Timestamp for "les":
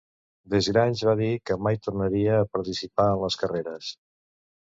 3.25-3.37